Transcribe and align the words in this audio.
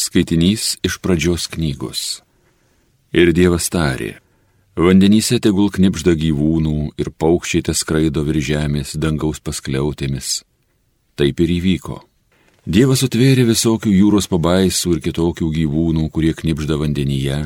Skaitinys 0.00 0.78
iš 0.86 0.96
pradžios 1.04 1.44
knygos. 1.52 2.00
Ir 3.12 3.32
Dievas 3.36 3.66
tarė, 3.68 4.14
vandenyse 4.78 5.36
tegul 5.44 5.68
knipžda 5.74 6.14
gyvūnų 6.16 6.76
ir 7.02 7.10
paukščiai 7.20 7.66
te 7.66 7.74
skraido 7.76 8.22
virš 8.24 8.46
žemės 8.46 8.94
dangaus 9.02 9.42
paskliautėmis. 9.44 10.30
Taip 11.20 11.42
ir 11.44 11.52
įvyko. 11.58 11.98
Dievas 12.64 13.04
atvėrė 13.04 13.44
visokių 13.50 13.92
jūros 13.92 14.30
pabaisų 14.32 14.94
ir 14.96 15.04
kitokių 15.04 15.50
gyvūnų, 15.58 16.06
kurie 16.14 16.32
knipžda 16.38 16.80
vandenyje, 16.80 17.42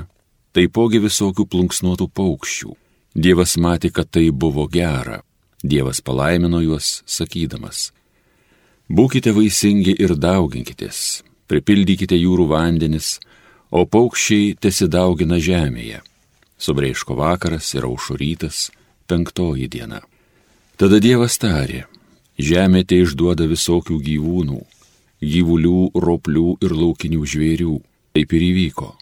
taipogi 0.55 1.03
visokių 1.03 1.49
plunksnuotų 1.51 2.11
paukščių. 2.15 2.77
Dievas 3.15 3.59
matė, 3.59 3.91
kad 3.91 4.15
tai 4.15 4.29
buvo 4.31 4.69
gera. 4.71 5.23
Dievas 5.63 6.03
palaimino 6.05 6.63
juos, 6.63 7.01
sakydamas, 7.07 7.89
Būkite 8.85 9.33
vaisingi 9.33 9.95
ir 9.97 10.13
dauginkitės, 10.21 11.25
pripildykite 11.51 12.17
jūrų 12.19 12.49
vandenis, 12.51 13.19
o 13.71 13.85
paukščiai 13.87 14.55
tesidaugina 14.61 15.41
žemėje. 15.43 16.01
Subreiško 16.59 17.17
vakaras 17.19 17.73
ir 17.75 17.87
aušurytas, 17.89 18.71
penktoji 19.11 19.69
diena. 19.69 20.01
Tada 20.79 21.01
Dievas 21.03 21.37
tarė, 21.39 21.85
žemė 22.39 22.85
te 22.89 22.99
išduoda 23.03 23.47
visokių 23.51 23.99
gyvūnų, 24.09 24.61
gyvulių, 25.23 25.81
roplių 25.95 26.49
ir 26.63 26.75
laukinių 26.75 27.27
žvėrių. 27.35 27.75
Taip 28.15 28.33
ir 28.39 28.43
įvyko. 28.47 28.93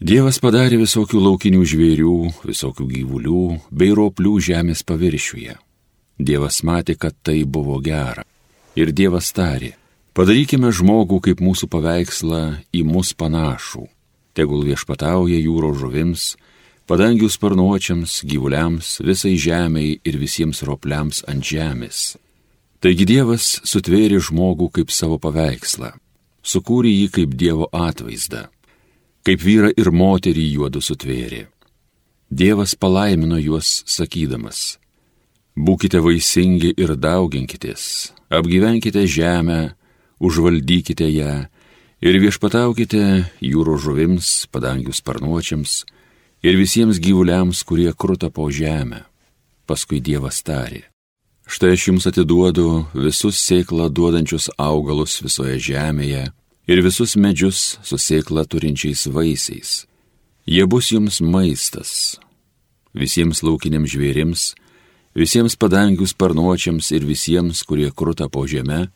Dievas 0.00 0.40
padarė 0.42 0.80
visokių 0.80 1.20
laukinių 1.22 1.60
žvėrių, 1.70 2.14
visokių 2.48 2.86
gyvulių 2.88 3.42
bei 3.70 3.92
roplių 3.94 4.38
žemės 4.42 4.82
paviršiuje. 4.88 5.54
Dievas 6.18 6.62
matė, 6.66 6.96
kad 6.96 7.14
tai 7.22 7.44
buvo 7.44 7.78
gera. 7.84 8.24
Ir 8.80 8.90
Dievas 8.96 9.30
tarė, 9.36 9.74
Padarykime 10.10 10.72
žmogų 10.74 11.20
kaip 11.22 11.42
mūsų 11.44 11.68
paveikslą 11.70 12.42
į 12.74 12.82
mus 12.82 13.12
panašų. 13.14 13.84
Tegul 14.34 14.64
viešpatauja 14.66 15.38
jūros 15.38 15.78
žuvims, 15.78 16.24
padangių 16.90 17.28
sparnuočiams, 17.30 18.16
gyvuliams, 18.26 18.96
visai 19.06 19.36
žemiai 19.38 20.00
ir 20.02 20.18
visiems 20.18 20.64
ropliams 20.66 21.22
ant 21.30 21.46
žemės. 21.46 22.16
Taigi 22.82 23.06
Dievas 23.06 23.60
sutvėrė 23.62 24.18
žmogų 24.24 24.70
kaip 24.80 24.90
savo 24.90 25.20
paveikslą, 25.22 25.92
sukūrė 26.42 26.90
jį 26.90 27.08
kaip 27.14 27.38
Dievo 27.38 27.70
atvaizdą, 27.70 28.48
kaip 29.22 29.42
vyrą 29.46 29.70
ir 29.76 29.94
moterį 29.94 30.46
juodu 30.56 30.82
sutvėrė. 30.82 31.44
Dievas 32.30 32.74
palaimino 32.74 33.38
juos 33.38 33.84
sakydamas, 33.86 34.80
būkite 35.54 36.02
vaisingi 36.02 36.74
ir 36.74 36.96
dauginkitės, 36.98 38.14
apgyvenkite 38.30 39.06
žemę, 39.06 39.76
užvaldykite 40.20 41.08
ją 41.10 41.34
ir 42.00 42.20
viešpataukite 42.20 43.02
jūro 43.44 43.76
žuvims, 43.80 44.46
padangių 44.52 44.94
sparnuočiams 44.94 45.82
ir 46.44 46.56
visiems 46.60 47.00
gyvuliams, 47.00 47.64
kurie 47.64 47.92
kruta 47.92 48.30
po 48.30 48.48
žemę. 48.52 49.04
Paskui 49.66 50.00
Dievas 50.00 50.40
tarė. 50.42 50.86
Štai 51.50 51.74
aš 51.74 51.88
jums 51.88 52.06
atiduodu 52.06 52.86
visus 52.94 53.40
sėklą 53.42 53.88
duodančius 53.90 54.50
augalus 54.58 55.18
visoje 55.22 55.58
žemėje 55.58 56.28
ir 56.70 56.82
visus 56.84 57.16
medžius 57.18 57.78
su 57.82 57.98
sėklą 57.98 58.44
turinčiais 58.46 59.08
vaisiais. 59.10 59.70
Jie 60.46 60.66
bus 60.66 60.92
jums 60.94 61.20
maistas. 61.20 62.20
Visiems 62.94 63.42
laukiniams 63.46 63.90
žvėrims, 63.90 64.44
visiems 65.14 65.54
padangių 65.58 66.06
sparnuočiams 66.10 66.90
ir 66.94 67.06
visiems, 67.06 67.62
kurie 67.66 67.90
kruta 67.90 68.30
po 68.30 68.46
žemę, 68.50 68.88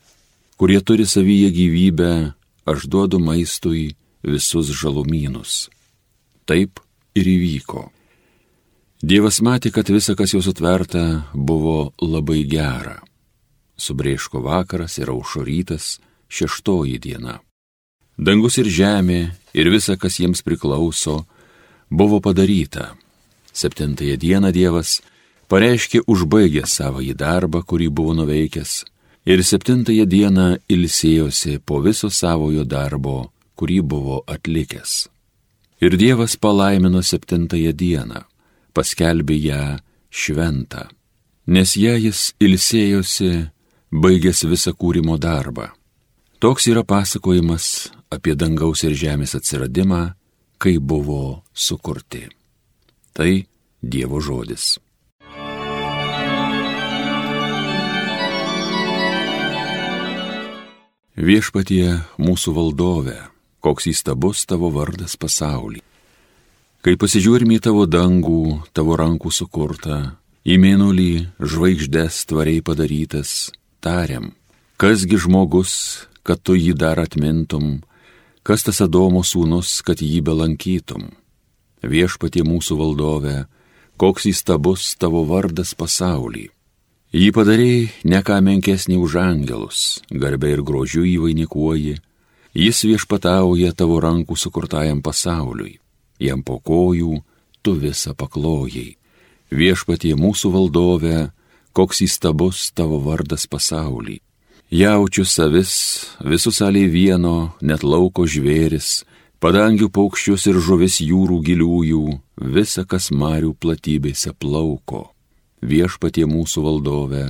kurie 0.57 0.81
turi 0.81 1.07
savyje 1.07 1.51
gyvybę, 1.51 2.33
aš 2.65 2.87
duodu 2.87 3.19
maistui 3.19 3.95
visus 4.23 4.71
žalumynus. 4.73 5.69
Taip 6.47 6.81
ir 7.15 7.29
įvyko. 7.29 7.91
Dievas 9.05 9.41
matė, 9.45 9.69
kad 9.75 9.91
visa, 9.93 10.15
kas 10.17 10.33
jau 10.33 10.41
sutverta, 10.41 11.29
buvo 11.35 11.93
labai 12.01 12.45
gera. 12.49 13.03
Subrėško 13.77 14.41
vakaras 14.45 14.97
ir 15.03 15.11
aušorytas 15.13 15.99
šeštoji 16.31 17.01
diena. 17.03 17.41
Dangus 18.17 18.57
ir 18.63 18.71
žemė 18.71 19.21
ir 19.53 19.71
visa, 19.75 19.99
kas 19.99 20.21
jiems 20.23 20.45
priklauso, 20.47 21.25
buvo 21.91 22.21
padaryta. 22.23 22.95
Septintąją 23.53 24.17
dieną 24.19 24.51
Dievas 24.55 25.01
pareiškė 25.51 26.07
užbaigę 26.11 26.65
savo 26.67 27.03
į 27.03 27.13
darbą, 27.19 27.63
kurį 27.67 27.91
buvo 27.91 28.15
nuveikęs 28.15 28.85
ir 29.25 29.41
septintąją 29.45 30.05
dieną 30.07 30.47
ilsėjosi 30.69 31.59
po 31.65 31.81
viso 31.85 32.11
savojo 32.11 32.65
darbo, 32.65 33.31
kurį 33.57 33.81
buvo 33.83 34.23
atlikęs. 34.27 35.09
Ir 35.85 35.97
Dievas 36.01 36.37
palaimino 36.37 37.03
septintąją 37.03 37.73
dieną, 37.73 38.21
paskelbė 38.75 39.37
ją 39.49 39.63
šventą, 40.11 40.89
nes 41.47 41.77
ją 41.77 41.97
jis 42.07 42.21
ilsėjosi, 42.41 43.33
baigęs 43.93 44.45
visą 44.51 44.73
kūrimo 44.73 45.19
darbą. 45.19 45.69
Toks 46.39 46.69
yra 46.69 46.85
pasakojimas 46.85 47.91
apie 48.13 48.35
dangaus 48.37 48.85
ir 48.85 48.95
žemės 48.95 49.35
atsiradimą, 49.39 50.15
kai 50.59 50.79
buvo 50.79 51.43
sukurti. 51.53 52.29
Tai 53.15 53.33
Dievo 53.85 54.21
žodis. 54.21 54.79
Viešpatie 61.15 62.01
mūsų 62.19 62.53
valdove, 62.57 63.15
koks 63.63 63.87
įstabus 63.87 64.41
tavo 64.51 64.67
vardas 64.75 65.15
pasaulį. 65.15 65.79
Kai 66.83 66.97
pasižiūrime 66.99 67.55
į 67.55 67.63
tavo 67.63 67.85
dangų, 67.87 68.67
tavo 68.75 68.97
rankų 68.99 69.31
sukurtą, 69.31 70.19
į 70.43 70.59
mėnulį 70.59 71.13
žvaigždės 71.39 72.19
tvariai 72.27 72.65
padarytas, 72.67 73.55
tariam, 73.79 74.33
kasgi 74.75 75.21
žmogus, 75.23 75.77
kad 76.27 76.43
tu 76.43 76.59
jį 76.59 76.75
dar 76.75 76.99
atmintum, 76.99 77.85
kas 78.43 78.67
tas 78.67 78.83
Adomo 78.83 79.23
sūnus, 79.23 79.85
kad 79.87 80.03
jį 80.03 80.19
belankytum. 80.19 81.13
Viešpatie 81.79 82.43
mūsų 82.43 82.81
valdove, 82.83 83.37
koks 84.03 84.27
įstabus 84.35 84.91
tavo 84.99 85.23
vardas 85.31 85.79
pasaulį. 85.79 86.49
Jį 87.15 87.29
padarėjai 87.31 87.83
ne 88.11 88.19
ką 88.27 88.41
menkesnį 88.43 88.97
už 88.99 89.13
angelus, 89.23 89.81
garbė 90.11 90.49
ir 90.57 90.63
grožiu 90.67 91.05
įvainikuoji, 91.07 91.93
jis 92.59 92.81
viešpatauja 92.89 93.71
tavo 93.79 94.01
rankų 94.03 94.35
sukurtajam 94.35 94.99
pasauliui, 94.99 95.77
jam 96.19 96.43
po 96.43 96.59
kojų 96.59 97.21
tu 97.63 97.77
visą 97.79 98.17
paklojai. 98.19 98.97
Viešpatie 99.55 100.17
mūsų 100.19 100.51
valdove, 100.57 101.31
koks 101.71 102.03
įstabus 102.09 102.73
tavo 102.75 102.99
vardas 103.07 103.47
pasaulį. 103.47 104.19
Jaučiu 104.75 105.23
savis, 105.23 105.79
visus 106.19 106.59
aliai 106.67 106.91
vieno, 106.91 107.55
net 107.63 107.87
lauko 107.87 108.27
žvėris, 108.27 109.05
padangių 109.39 109.93
paukščius 109.95 110.51
ir 110.51 110.59
žuvis 110.59 110.99
jūrų 110.99 111.43
giliųjų, 111.47 112.07
visa, 112.59 112.83
kas 112.83 113.13
marių 113.15 113.55
platybėse 113.55 114.35
plauko 114.35 115.14
viešpatie 115.65 116.27
mūsų 116.29 116.63
valdove, 116.65 117.25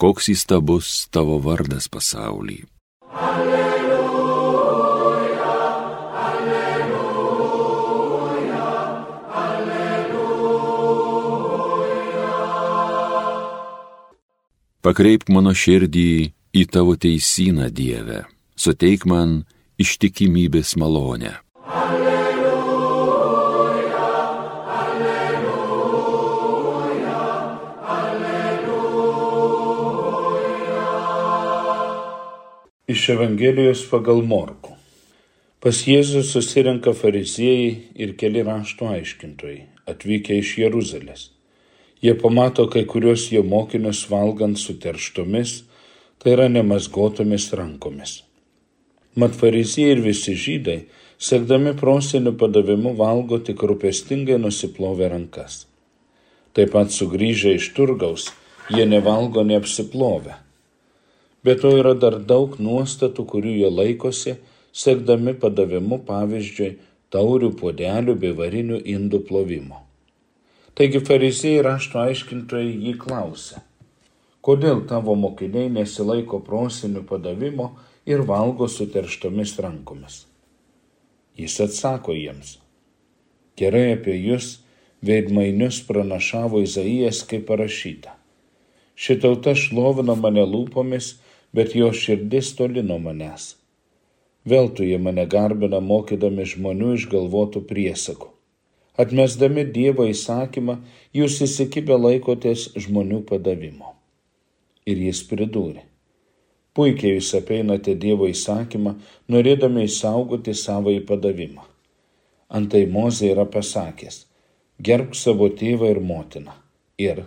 koks 0.00 0.28
įstabus 0.32 1.06
tavo 1.14 1.38
vardas 1.44 1.88
pasaulį. 1.92 2.64
Alleluja, 3.14 4.64
alleluja, 6.24 7.44
alleluja. 9.44 10.24
Pakreipk 14.82 15.28
mano 15.30 15.52
širdį 15.54 16.32
į 16.54 16.62
tavo 16.72 16.96
teisyną, 16.98 17.70
Dieve, 17.70 18.24
suteik 18.56 19.06
man 19.06 19.44
ištikimybės 19.78 20.76
malonę. 20.80 21.43
Iš 32.94 33.08
Evangelijos 33.08 33.80
pagal 33.90 34.20
Morku. 34.22 34.70
Pas 35.58 35.78
Jėzų 35.88 36.20
susirenka 36.28 36.92
fariziejai 36.94 37.70
ir 38.04 38.12
keli 38.20 38.44
rašto 38.46 38.86
aiškintojai, 38.92 39.64
atvykę 39.90 40.36
iš 40.38 40.52
Jeruzalės. 40.60 41.24
Jie 42.04 42.14
pamato 42.20 42.68
kai 42.74 42.84
kurios 42.92 43.24
jo 43.32 43.42
mokinius 43.54 44.04
valgant 44.12 44.60
su 44.62 44.76
terštomis, 44.84 45.56
tai 46.22 46.36
yra 46.36 46.46
nemasgotomis 46.52 47.48
rankomis. 47.58 48.14
Mat 49.18 49.34
fariziejai 49.42 49.96
ir 49.96 50.04
visi 50.06 50.36
žydai, 50.44 50.78
sekdami 51.18 51.74
prosenių 51.82 52.36
padavimu, 52.44 52.94
valgo 53.02 53.40
tik 53.42 53.66
rūpestingai 53.72 54.38
nusiplovę 54.46 55.10
rankas. 55.16 55.64
Taip 56.54 56.76
pat 56.78 56.94
sugrįžę 56.94 57.58
iš 57.58 57.72
turgaus, 57.74 58.30
jie 58.70 58.86
nevalgo 58.86 59.42
neapsiplovę 59.42 60.43
Bet 61.44 61.60
to 61.60 61.74
yra 61.76 61.92
dar 61.94 62.18
daug 62.24 62.56
nuostatų, 62.56 63.26
kurių 63.28 63.54
jie 63.60 63.70
laikosi, 63.70 64.38
sekdami 64.72 65.34
padavimu 65.38 66.00
pavyzdžiui 66.08 66.70
taurių 67.14 67.52
puodelių 67.60 68.16
bei 68.18 68.32
varinių 68.34 68.80
indų 68.94 69.20
plovimo. 69.28 69.82
Taigi 70.74 70.98
fariziejai 71.06 71.62
rašto 71.62 72.00
aiškintojai 72.02 72.72
jį 72.88 72.94
klausė, 72.98 73.60
kodėl 74.42 74.82
tavo 74.90 75.14
mokiniai 75.14 75.70
nesilaiko 75.70 76.40
prosinių 76.42 77.04
padavimo 77.06 77.68
ir 78.10 78.24
valgo 78.26 78.66
suterštomis 78.66 79.54
rankomis. 79.62 80.24
Jis 81.38 81.60
atsako 81.62 82.16
jiems, 82.16 82.56
gerai 83.58 83.92
apie 83.94 84.16
jūs 84.18 84.56
veidmainius 85.04 85.80
pranašavo 85.86 86.62
Izaijas, 86.64 87.22
kaip 87.28 87.46
parašyta. 87.48 88.16
Šitauta 88.94 89.54
šlovino 89.58 90.14
mane 90.18 90.42
lūpomis, 90.46 91.14
bet 91.54 91.76
jo 91.78 91.92
širdis 92.04 92.54
toli 92.58 92.82
nuo 92.82 92.98
manęs 93.02 93.52
Veltui 94.44 94.90
jie 94.90 94.98
mane 95.00 95.24
garbina 95.32 95.78
mokydami 95.80 96.44
žmonių 96.44 96.90
išgalvotų 96.98 97.62
priesakų. 97.70 98.28
Atmesdami 99.00 99.64
Dievo 99.76 100.04
įsakymą, 100.10 100.76
jūs 101.16 101.38
įsikibę 101.46 101.96
laikotės 101.96 102.66
žmonių 102.84 103.22
padavimo. 103.30 103.94
Ir 104.84 105.00
jis 105.06 105.24
pridūrė. 105.30 105.86
Puikiai 106.76 107.14
jūs 107.16 107.32
apeinate 107.40 107.96
Dievo 108.04 108.28
įsakymą, 108.28 108.98
norėdami 109.32 109.88
įsaugoti 109.88 110.52
savo 110.60 110.92
įpadavimą. 110.92 111.64
Antai 112.52 112.84
Mozė 112.84 113.32
yra 113.32 113.48
pasakęs, 113.48 114.26
gerbk 114.76 115.16
savo 115.16 115.48
tėvą 115.48 115.94
ir 115.96 116.04
motiną. 116.04 116.52
Ir, 117.00 117.24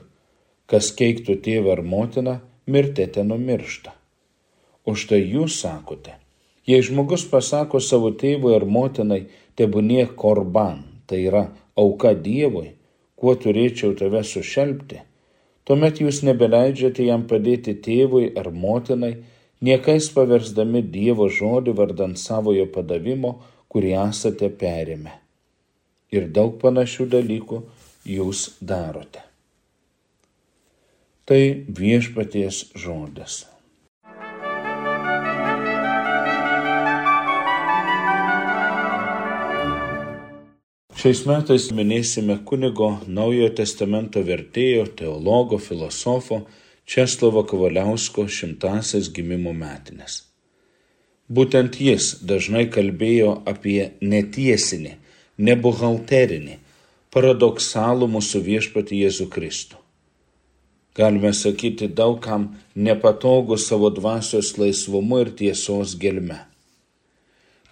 kas 0.69 0.93
keiktų 0.93 1.41
tėvą 1.41 1.79
ar 1.79 1.87
motiną, 1.97 2.41
mirtete 2.69 3.25
numiršta. 3.25 3.96
O 4.87 4.95
štai 4.95 5.19
jūs 5.27 5.59
sakote, 5.59 6.15
Jei 6.67 6.83
žmogus 6.83 7.23
pasako 7.31 7.79
savo 7.79 8.09
tėvui 8.11 8.51
ar 8.57 8.65
motinai, 8.67 9.21
tebūnie 9.55 10.03
korban, 10.19 10.81
tai 11.07 11.21
yra 11.29 11.45
auka 11.79 12.11
Dievui, 12.11 12.73
kuo 13.15 13.35
turėčiau 13.39 13.95
tave 13.95 14.25
sušelbti, 14.27 14.99
tuomet 15.63 16.03
jūs 16.03 16.19
nebeleidžiate 16.27 17.07
jam 17.07 17.23
padėti 17.31 17.77
tėvui 17.87 18.33
ar 18.35 18.51
motinai, 18.51 19.13
niekais 19.63 20.11
paversdami 20.11 20.83
Dievo 20.83 21.31
žodį 21.39 21.77
vardant 21.79 22.19
savojo 22.19 22.67
padavimo, 22.75 23.37
kurį 23.71 23.95
esate 24.03 24.51
perėmę. 24.51 25.15
Ir 26.11 26.27
daug 26.35 26.59
panašių 26.59 27.07
dalykų 27.15 27.63
jūs 28.11 28.47
darote. 28.59 29.23
Tai 31.27 31.43
viešpaties 31.79 32.65
žodis. 32.75 33.45
Šiais 40.97 41.19
metais 41.29 41.67
minėsime 41.77 42.39
kunigo 42.49 42.87
Naujojo 43.05 43.51
testamento 43.59 44.23
vertėjo, 44.25 44.87
teologo, 44.97 45.59
filosofo 45.61 46.39
Česlovo 46.89 47.43
Kavaliausko 47.45 48.25
šimtasias 48.25 49.11
gimimo 49.13 49.53
metinės. 49.53 50.23
Būtent 51.29 51.77
jis 51.77 52.07
dažnai 52.31 52.65
kalbėjo 52.73 53.35
apie 53.53 53.91
netiesinį, 54.01 54.95
nebuhalterinį, 55.37 56.57
paradoksalų 57.13 58.09
mūsų 58.17 58.41
viešpati 58.49 59.03
Jėzų 59.03 59.29
Kristų. 59.37 59.77
Galime 60.97 61.35
sakyti 61.37 61.93
daugam 61.93 62.55
nepatogu 62.73 63.61
savo 63.61 63.93
dvasios 63.93 64.55
laisvumu 64.57 65.21
ir 65.27 65.35
tiesos 65.45 65.93
gelme. 66.01 66.46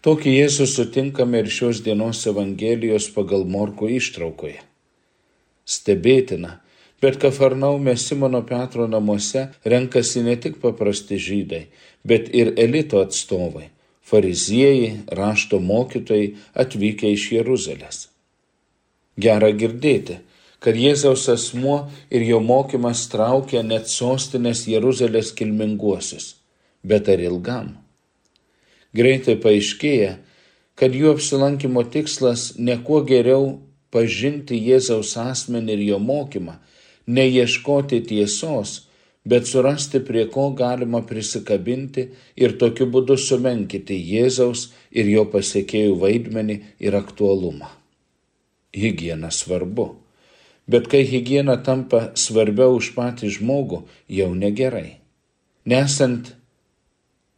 Tokį 0.05 0.35
Jėzų 0.35 0.65
sutinkame 0.69 1.39
ir 1.41 1.47
šios 1.49 1.79
dienos 1.81 2.19
Evangelijos 2.29 3.07
pagal 3.09 3.41
Morko 3.49 3.87
ištraukoje. 3.89 4.59
Stebėtina, 5.65 6.59
bet 7.01 7.15
Kafarnaume 7.23 7.95
Simono 7.97 8.43
Petro 8.45 8.85
namuose 8.85 9.47
renkasi 9.65 10.21
ne 10.27 10.35
tik 10.37 10.59
paprasti 10.61 11.17
žydai, 11.17 11.63
bet 12.05 12.29
ir 12.37 12.51
elito 12.53 13.01
atstovai- 13.01 13.71
fariziejai, 14.09 14.91
rašto 15.09 15.57
mokytojai 15.59 16.35
atvykę 16.53 17.09
iš 17.13 17.23
Jeruzalės. 17.37 17.97
Gera 19.17 19.49
girdėti, 19.49 20.19
kad 20.59 20.75
Jėzaus 20.75 21.25
asmuo 21.33 21.89
ir 22.11 22.21
jo 22.21 22.39
mokymas 22.39 23.07
traukia 23.09 23.63
net 23.63 23.89
sostinės 23.89 24.67
Jeruzalės 24.69 25.33
kilminguosius. 25.33 26.35
Bet 26.83 27.09
ar 27.09 27.17
ilgam? 27.17 27.84
Greitai 28.95 29.35
paaiškėja, 29.43 30.15
kad 30.79 30.95
jų 30.95 31.15
apsilankimo 31.15 31.83
tikslas 31.91 32.53
ne 32.59 32.77
kuo 32.85 33.01
geriau 33.07 33.55
pažinti 33.91 34.57
Jėzaus 34.59 35.15
asmenį 35.19 35.75
ir 35.75 35.83
jo 35.89 35.99
mokymą, 36.03 36.57
neieškoti 37.07 38.01
tiesos, 38.09 38.85
bet 39.25 39.49
surasti, 39.49 40.01
prie 40.05 40.25
ko 40.31 40.49
galima 40.57 41.01
prisikabinti 41.09 42.09
ir 42.37 42.55
tokiu 42.61 42.87
būdu 42.93 43.17
sumenkyti 43.17 43.97
Jėzaus 44.13 44.69
ir 44.91 45.09
jo 45.11 45.25
pasiekėjų 45.33 45.97
vaidmenį 46.01 46.57
ir 46.79 46.97
aktualumą. 46.99 47.71
Hygiena 48.75 49.31
svarbu, 49.31 49.89
bet 50.67 50.89
kai 50.91 51.05
hygiena 51.07 51.57
tampa 51.63 52.11
svarbiau 52.19 52.75
už 52.79 52.91
patį 52.97 53.31
žmogų, 53.39 53.85
jau 54.11 54.31
negerai. 54.35 54.99
Nesant 55.65 56.35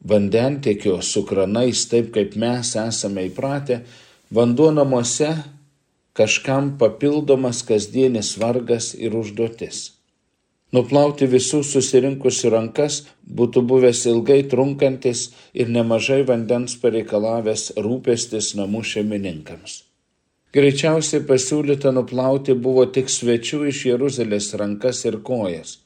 vandentiekio 0.03 1.01
su 1.01 1.25
kranais 1.25 1.87
taip, 1.89 2.11
kaip 2.15 2.35
mes 2.35 2.75
esame 2.77 3.27
įpratę, 3.29 3.81
vanduo 4.31 4.71
namuose 4.71 5.31
kažkam 6.17 6.73
papildomas 6.79 7.61
kasdienis 7.65 8.35
vargas 8.41 8.93
ir 8.95 9.15
užduotis. 9.15 9.97
Nuplauti 10.75 11.27
visus 11.31 11.69
susirinkusi 11.71 12.49
rankas 12.51 13.03
būtų 13.39 13.61
buvęs 13.69 14.01
ilgai 14.11 14.41
trunkantis 14.51 15.29
ir 15.53 15.69
nemažai 15.71 16.23
vandens 16.27 16.75
pareikalavęs 16.81 17.69
rūpestis 17.85 18.51
namų 18.59 18.83
šeimininkams. 18.89 19.83
Greičiausiai 20.57 21.23
pasiūlyta 21.27 21.93
nuplauti 21.95 22.55
buvo 22.67 22.83
tik 22.91 23.11
svečių 23.13 23.61
iš 23.71 23.85
Jeruzalės 23.91 24.51
rankas 24.59 25.05
ir 25.05 25.21
kojas, 25.23 25.77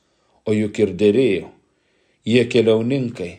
o 0.48 0.54
juk 0.56 0.80
ir 0.82 0.96
dėrėjo. 0.98 1.52
Jie 2.26 2.44
keliauninkai, 2.50 3.32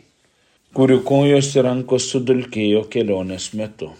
kurių 0.73 1.03
kojos 1.05 1.51
ir 1.53 1.67
rankos 1.67 2.07
sudulkėjo 2.09 2.87
kelionės 2.93 3.51
metu. 3.53 3.91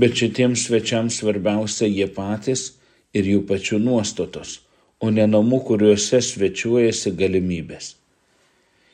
Bet 0.00 0.16
šitiems 0.16 0.64
svečiams 0.68 1.18
svarbiausia 1.20 1.84
jie 1.84 2.06
patys 2.08 2.70
ir 3.12 3.28
jų 3.28 3.42
pačių 3.50 3.80
nuostatos, 3.82 4.62
o 5.04 5.10
ne 5.12 5.26
namų, 5.28 5.58
kuriuose 5.68 6.22
svečiuojasi 6.24 7.12
galimybės. 7.18 7.90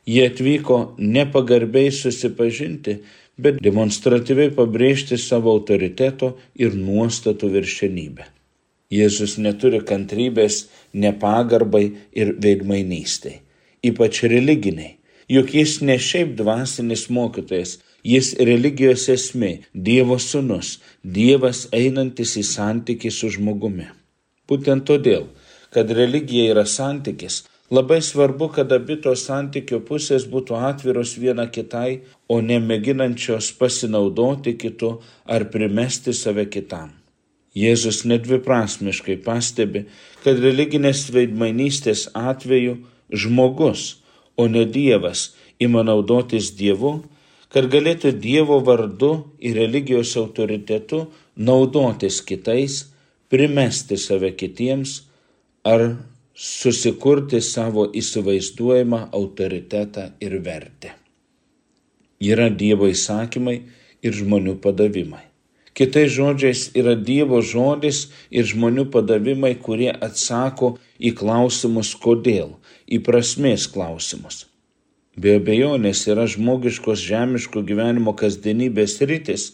Jie 0.08 0.26
atvyko 0.26 0.80
nepagarbiai 0.98 1.92
susipažinti, 1.94 2.98
bet 3.38 3.62
demonstratyviai 3.62 4.50
pabrėžti 4.58 5.20
savo 5.22 5.54
autoriteto 5.54 6.32
ir 6.58 6.74
nuostatų 6.74 7.52
viršenybę. 7.54 8.26
Jėzus 8.90 9.36
neturi 9.38 9.84
kantrybės 9.86 10.64
nepagarbai 10.96 11.84
ir 12.16 12.34
veidmainystai, 12.42 13.36
ypač 13.86 14.24
religiniai 14.26 14.96
juk 15.28 15.54
jis 15.54 15.80
ne 15.80 15.98
šiaip 15.98 16.34
dvasinis 16.38 17.08
mokytojas, 17.12 17.78
jis 18.04 18.32
religijos 18.50 19.08
esmė, 19.12 19.52
Dievo 19.74 20.18
sūnus, 20.22 20.78
Dievas 21.02 21.66
einantis 21.72 22.36
į 22.40 22.44
santykį 22.48 23.12
su 23.12 23.30
žmogumi. 23.36 23.88
Būtent 24.48 24.86
todėl, 24.88 25.28
kad 25.74 25.90
religija 25.92 26.54
yra 26.54 26.64
santykis, 26.64 27.42
labai 27.70 28.00
svarbu, 28.02 28.48
kad 28.56 28.72
abi 28.72 28.96
tos 29.04 29.26
santykio 29.28 29.82
pusės 29.84 30.24
būtų 30.32 30.56
atviros 30.70 31.16
viena 31.20 31.48
kitai, 31.52 32.00
o 32.28 32.40
ne 32.40 32.56
mėginančios 32.64 33.52
pasinaudoti 33.60 34.56
kitu 34.56 34.94
ar 35.26 35.44
primesti 35.52 36.16
save 36.16 36.48
kitam. 36.48 36.94
Jėzus 37.58 38.04
nedviprasmiškai 38.08 39.18
pastebi, 39.24 39.86
kad 40.22 40.40
religinės 40.40 41.08
veidmainystės 41.12 42.06
atveju 42.14 42.78
žmogus, 43.10 43.97
o 44.38 44.46
ne 44.48 44.64
Dievas 44.64 45.32
ima 45.58 45.82
naudotis 45.82 46.52
Dievu, 46.56 47.02
kad 47.52 47.68
galėtų 47.72 48.12
Dievo 48.22 48.60
vardu 48.64 49.12
ir 49.42 49.58
religijos 49.58 50.14
autoritetu 50.20 51.06
naudotis 51.36 52.20
kitais, 52.22 52.84
primesti 53.28 53.98
save 54.00 54.32
kitiems 54.38 55.02
ar 55.66 55.90
susikurti 56.38 57.40
savo 57.42 57.88
įsivaizduojamą 58.00 59.08
autoritetą 59.12 60.10
ir 60.22 60.38
vertę. 60.44 60.94
Yra 62.22 62.48
Dievo 62.50 62.88
įsakymai 62.90 63.58
ir 64.02 64.14
žmonių 64.14 64.58
padavimai. 64.62 65.27
Kitais 65.76 66.12
žodžiais 66.14 66.68
yra 66.78 66.94
Dievo 66.96 67.40
žodis 67.44 68.08
ir 68.30 68.46
žmonių 68.48 68.88
padavimai, 68.92 69.54
kurie 69.60 69.90
atsako 69.92 70.76
į 70.98 71.14
klausimus 71.18 71.94
kodėl, 71.94 72.56
į 72.88 73.02
prasmės 73.04 73.68
klausimus. 73.70 74.46
be 75.18 75.34
abejonės 75.36 76.06
yra 76.06 76.26
žmogiškos 76.30 77.00
žemiško 77.02 77.62
gyvenimo 77.66 78.14
kasdienybės 78.14 79.00
rytis, 79.02 79.52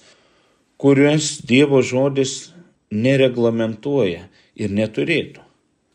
kuriuos 0.76 1.40
Dievo 1.49 1.80
žodis 1.80 2.52
nereglamentuoja 2.92 4.28
ir 4.56 4.75
neturėtų. 4.80 5.40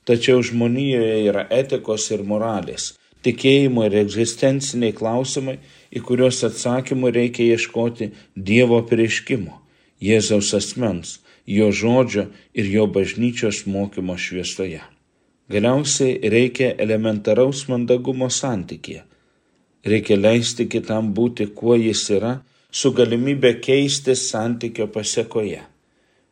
Tačiau 0.09 0.41
žmonijoje 0.41 1.17
yra 1.29 1.45
etikos 1.53 2.07
ir 2.09 2.23
moralės, 2.25 2.95
tikėjimo 3.21 3.85
ir 3.85 3.99
egzistenciniai 4.01 4.95
klausimai, 4.97 5.59
į 5.93 6.01
kuriuos 6.07 6.41
atsakymų 6.47 7.11
reikia 7.13 7.51
ieškoti 7.53 8.09
Dievo 8.33 8.81
prieškimo, 8.89 9.53
Jėzaus 9.99 10.53
asmens, 10.55 11.19
jo 11.45 11.71
žodžio 11.71 12.29
ir 12.53 12.71
jo 12.71 12.85
bažnyčios 12.87 13.65
mokymo 13.67 14.15
šviesoje. 14.17 14.81
Galiausiai 15.49 16.29
reikia 16.29 16.75
elementaraus 16.77 17.65
mandagumo 17.71 18.29
santykėje. 18.29 19.01
Reikia 19.89 20.17
leisti 20.19 20.67
kitam 20.69 21.13
būti, 21.17 21.47
kuo 21.55 21.75
jis 21.79 22.03
yra, 22.13 22.33
su 22.71 22.91
galimybė 22.93 23.55
keisti 23.63 24.15
santykio 24.15 24.87
pasiekoje, 24.93 25.63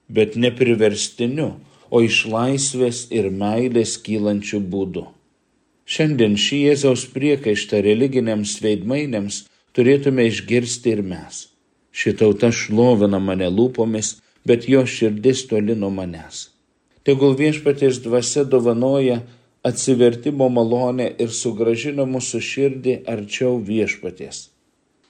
bet 0.08 0.36
ne 0.36 0.52
priverstiniu, 0.54 1.56
o 1.90 2.02
iš 2.04 2.26
laisvės 2.30 3.06
ir 3.16 3.30
meilės 3.32 3.96
kylančių 4.04 4.60
būdų. 4.72 5.06
Šiandien 5.88 6.36
šį 6.36 6.58
Jėzaus 6.66 7.06
priekaištą 7.14 7.80
religiniams 7.86 8.58
veidmainiams 8.64 9.46
turėtume 9.72 10.28
išgirsti 10.28 10.98
ir 10.98 11.04
mes. 11.14 11.46
Šitauta 11.98 12.52
šlovina 12.54 13.20
mane 13.20 13.48
lūpomis, 13.50 14.18
bet 14.46 14.68
jo 14.70 14.84
širdis 14.86 15.48
toli 15.50 15.76
nuo 15.76 15.90
manęs. 15.94 16.48
Tegul 17.08 17.34
viešpatės 17.40 18.02
dvasia 18.04 18.44
dovanoja 18.52 19.22
atsivertimo 19.70 20.50
malonę 20.58 21.08
ir 21.24 21.34
sugražina 21.40 22.06
mūsų 22.14 22.42
širdį 22.50 22.96
arčiau 23.14 23.58
viešpatės. 23.70 24.48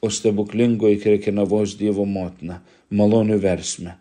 O 0.02 0.12
stebuklingoji 0.14 1.02
krekinavos 1.04 1.76
Dievo 1.82 2.06
motina, 2.06 2.62
malonių 2.94 3.42
versme, 3.42 3.98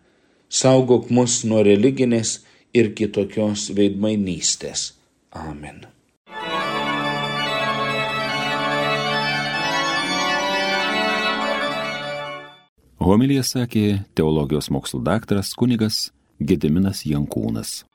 saugok 0.47 1.09
mus 1.09 1.41
nuo 1.49 1.65
religinės 1.65 2.37
ir 2.77 2.93
kitokios 2.95 3.67
veidmainystės. 3.77 4.91
Amen. 5.33 5.85
Homilija 13.07 13.39
sakė 13.47 14.01
teologijos 14.19 14.67
mokslo 14.67 14.97
daktaras 14.99 15.53
kunigas 15.55 16.09
Gediminas 16.43 17.05
Jankūnas. 17.07 17.85